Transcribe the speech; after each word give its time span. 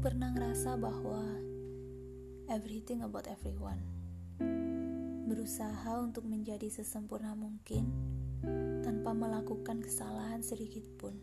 pernah 0.00 0.32
ngerasa 0.32 0.80
bahwa 0.80 1.20
everything 2.48 3.04
about 3.04 3.28
everyone 3.28 3.76
berusaha 5.28 6.00
untuk 6.00 6.24
menjadi 6.24 6.72
sesempurna 6.72 7.36
mungkin 7.36 7.84
tanpa 8.80 9.12
melakukan 9.12 9.84
kesalahan 9.84 10.40
sedikit 10.40 10.88
pun. 10.96 11.20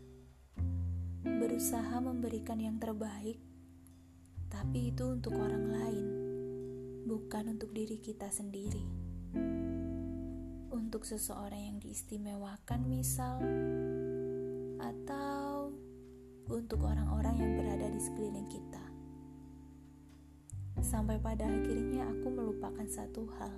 Berusaha 1.26 1.98
memberikan 1.98 2.62
yang 2.62 2.78
terbaik, 2.78 3.42
tapi 4.46 4.94
itu 4.94 5.10
untuk 5.10 5.34
orang 5.34 5.74
lain, 5.74 6.06
bukan 7.10 7.58
untuk 7.58 7.74
diri 7.74 7.98
kita 7.98 8.30
sendiri. 8.30 8.86
Untuk 10.70 11.02
seseorang 11.02 11.74
yang 11.74 11.76
diistimewakan, 11.82 12.86
misal, 12.86 13.42
atau 14.78 15.74
untuk 16.48 16.80
orang-orang 16.86 17.34
yang 17.42 17.52
di 17.88 18.00
sekeliling 18.00 18.48
kita. 18.48 18.84
Sampai 20.78 21.18
pada 21.18 21.44
akhirnya 21.48 22.06
aku 22.06 22.30
melupakan 22.30 22.86
satu 22.86 23.26
hal, 23.40 23.54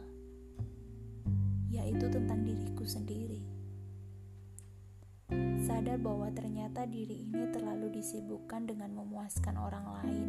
yaitu 1.68 2.08
tentang 2.08 2.40
diriku 2.46 2.86
sendiri. 2.88 3.44
Sadar 5.62 6.00
bahwa 6.00 6.32
ternyata 6.34 6.88
diri 6.88 7.28
ini 7.28 7.52
terlalu 7.54 8.00
disibukkan 8.00 8.66
dengan 8.66 8.96
memuaskan 8.96 9.54
orang 9.54 9.86
lain, 10.00 10.28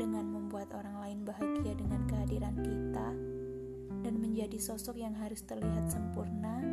dengan 0.00 0.26
membuat 0.26 0.72
orang 0.74 0.98
lain 1.04 1.18
bahagia 1.22 1.76
dengan 1.76 2.02
kehadiran 2.08 2.56
kita, 2.58 3.08
dan 4.02 4.14
menjadi 4.18 4.58
sosok 4.58 4.98
yang 4.98 5.14
harus 5.14 5.44
terlihat 5.44 5.90
sempurna 5.90 6.64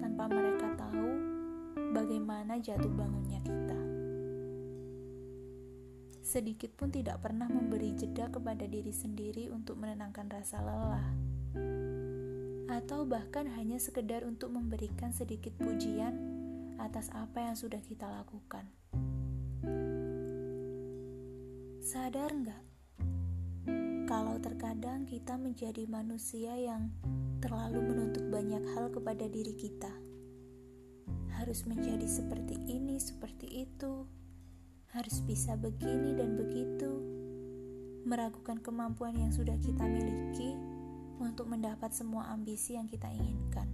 tanpa 0.00 0.24
mereka 0.30 0.72
tahu 0.78 1.10
bagaimana 1.92 2.58
jatuh 2.62 2.90
bangunnya 2.90 3.42
kita 3.42 3.87
sedikit 6.28 6.76
pun 6.76 6.92
tidak 6.92 7.24
pernah 7.24 7.48
memberi 7.48 7.96
jeda 7.96 8.28
kepada 8.28 8.68
diri 8.68 8.92
sendiri 8.92 9.48
untuk 9.48 9.80
menenangkan 9.80 10.28
rasa 10.28 10.60
lelah, 10.60 11.08
atau 12.68 13.08
bahkan 13.08 13.48
hanya 13.56 13.80
sekedar 13.80 14.28
untuk 14.28 14.52
memberikan 14.52 15.08
sedikit 15.08 15.56
pujian 15.56 16.12
atas 16.76 17.08
apa 17.16 17.48
yang 17.48 17.56
sudah 17.56 17.80
kita 17.80 18.04
lakukan. 18.04 18.68
Sadar 21.80 22.28
nggak? 22.28 22.64
Kalau 24.04 24.36
terkadang 24.36 25.08
kita 25.08 25.40
menjadi 25.40 25.88
manusia 25.88 26.52
yang 26.60 26.92
terlalu 27.40 27.80
menuntut 27.80 28.28
banyak 28.28 28.60
hal 28.76 28.92
kepada 28.92 29.24
diri 29.32 29.56
kita, 29.56 29.92
harus 31.40 31.64
menjadi 31.64 32.04
seperti 32.04 32.60
ini, 32.68 33.00
seperti 33.00 33.64
itu, 33.64 34.17
harus 34.96 35.20
bisa 35.28 35.52
begini 35.52 36.16
dan 36.16 36.32
begitu, 36.40 36.90
meragukan 38.08 38.56
kemampuan 38.64 39.12
yang 39.20 39.28
sudah 39.28 39.52
kita 39.60 39.84
miliki 39.84 40.56
untuk 41.20 41.44
mendapat 41.50 41.92
semua 41.92 42.32
ambisi 42.32 42.72
yang 42.72 42.88
kita 42.88 43.10
inginkan. 43.12 43.68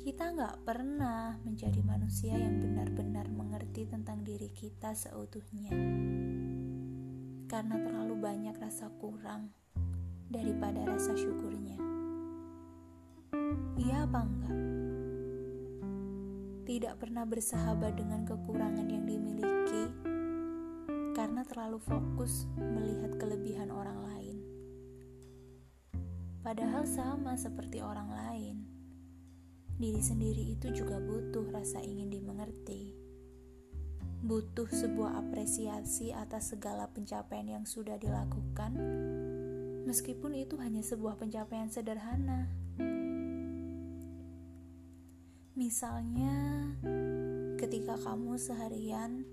Kita 0.00 0.32
nggak 0.32 0.64
pernah 0.64 1.36
menjadi 1.44 1.84
manusia 1.84 2.32
yang 2.32 2.56
benar-benar 2.56 3.28
mengerti 3.28 3.84
tentang 3.84 4.24
diri 4.24 4.48
kita 4.56 4.96
seutuhnya, 4.96 5.76
karena 7.52 7.76
terlalu 7.84 8.16
banyak 8.16 8.56
rasa 8.56 8.88
kurang 8.96 9.52
daripada 10.32 10.88
rasa 10.88 11.12
syukurnya. 11.12 11.76
Iya 13.76 14.08
apa 14.08 14.24
enggak? 14.24 14.87
Tidak 16.68 17.00
pernah 17.00 17.24
bersahabat 17.24 17.96
dengan 17.96 18.28
kekurangan 18.28 18.92
yang 18.92 19.08
dimiliki 19.08 19.88
karena 21.16 21.40
terlalu 21.48 21.80
fokus 21.80 22.44
melihat 22.60 23.16
kelebihan 23.16 23.72
orang 23.72 23.96
lain. 24.04 24.36
Padahal 26.44 26.84
sama 26.84 27.40
seperti 27.40 27.80
orang 27.80 28.12
lain, 28.12 28.56
diri 29.80 30.04
sendiri 30.04 30.60
itu 30.60 30.68
juga 30.76 31.00
butuh 31.00 31.48
rasa 31.48 31.80
ingin 31.80 32.12
dimengerti. 32.12 32.92
Butuh 34.20 34.68
sebuah 34.68 35.24
apresiasi 35.24 36.12
atas 36.12 36.52
segala 36.52 36.92
pencapaian 36.92 37.48
yang 37.48 37.64
sudah 37.64 37.96
dilakukan, 37.96 38.76
meskipun 39.88 40.36
itu 40.36 40.60
hanya 40.60 40.84
sebuah 40.84 41.16
pencapaian 41.16 41.72
sederhana. 41.72 42.44
Misalnya, 45.58 46.70
ketika 47.58 47.98
kamu 47.98 48.38
seharian 48.38 49.26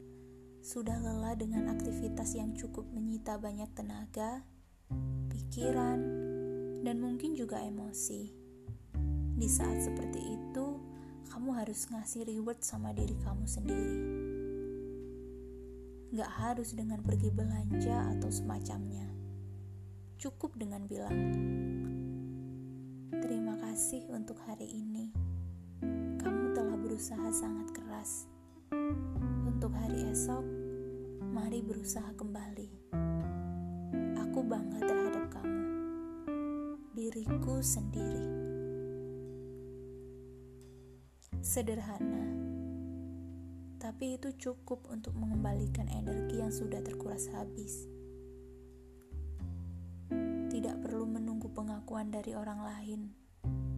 sudah 0.58 0.98
lelah 0.98 1.38
dengan 1.38 1.70
aktivitas 1.70 2.34
yang 2.34 2.58
cukup 2.58 2.82
menyita 2.90 3.38
banyak 3.38 3.70
tenaga, 3.78 4.42
pikiran, 5.30 6.02
dan 6.82 6.98
mungkin 6.98 7.38
juga 7.38 7.62
emosi. 7.62 8.34
Di 9.38 9.46
saat 9.46 9.86
seperti 9.86 10.18
itu, 10.18 10.82
kamu 11.30 11.62
harus 11.62 11.86
ngasih 11.94 12.26
reward 12.26 12.58
sama 12.66 12.90
diri 12.98 13.14
kamu 13.22 13.46
sendiri. 13.46 13.98
Gak 16.10 16.32
harus 16.42 16.74
dengan 16.74 17.06
pergi 17.06 17.30
belanja 17.30 18.18
atau 18.18 18.34
semacamnya. 18.34 19.14
Cukup 20.18 20.58
dengan 20.58 20.90
bilang, 20.90 21.22
"Terima 23.14 23.62
kasih 23.62 24.10
untuk 24.10 24.42
hari 24.42 24.74
ini." 24.74 25.25
Berusaha 26.96 27.28
sangat 27.28 27.76
keras. 27.76 28.24
Untuk 29.44 29.76
hari 29.76 30.16
esok, 30.16 30.48
mari 31.28 31.60
berusaha 31.60 32.08
kembali. 32.16 32.72
Aku 34.24 34.40
bangga 34.40 34.80
terhadap 34.80 35.28
kamu, 35.28 35.76
diriku 36.96 37.60
sendiri. 37.60 38.24
Sederhana, 41.44 42.32
tapi 43.76 44.16
itu 44.16 44.32
cukup 44.40 44.88
untuk 44.88 45.20
mengembalikan 45.20 45.92
energi 45.92 46.40
yang 46.40 46.56
sudah 46.56 46.80
terkuras 46.80 47.28
habis. 47.36 47.92
Tidak 50.48 50.80
perlu 50.80 51.04
menunggu 51.04 51.52
pengakuan 51.52 52.08
dari 52.08 52.40
orang 52.40 52.64
lain 52.64 53.12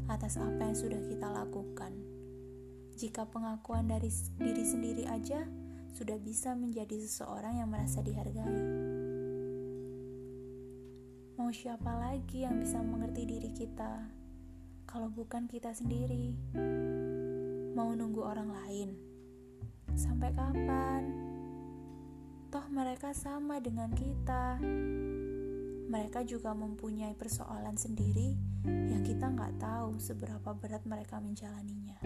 atas 0.06 0.38
apa 0.38 0.70
yang 0.70 0.78
sudah 0.78 1.02
kita 1.02 1.34
lakukan 1.34 2.17
jika 2.98 3.30
pengakuan 3.30 3.86
dari 3.86 4.10
diri 4.42 4.66
sendiri 4.66 5.06
aja 5.06 5.46
sudah 5.94 6.18
bisa 6.18 6.58
menjadi 6.58 6.98
seseorang 6.98 7.62
yang 7.62 7.70
merasa 7.70 8.02
dihargai. 8.02 8.58
Mau 11.38 11.54
siapa 11.54 11.94
lagi 11.94 12.42
yang 12.42 12.58
bisa 12.58 12.82
mengerti 12.82 13.30
diri 13.30 13.54
kita 13.54 14.02
kalau 14.90 15.14
bukan 15.14 15.46
kita 15.46 15.78
sendiri? 15.78 16.34
Mau 17.78 17.94
nunggu 17.94 18.22
orang 18.26 18.50
lain? 18.50 18.90
Sampai 19.94 20.34
kapan? 20.34 21.06
Toh 22.50 22.66
mereka 22.74 23.14
sama 23.14 23.62
dengan 23.62 23.94
kita. 23.94 24.58
Mereka 25.88 26.26
juga 26.26 26.58
mempunyai 26.58 27.14
persoalan 27.14 27.78
sendiri 27.78 28.34
yang 28.66 29.06
kita 29.06 29.30
nggak 29.30 29.62
tahu 29.62 30.02
seberapa 30.02 30.58
berat 30.58 30.82
mereka 30.90 31.22
menjalaninya. 31.22 32.02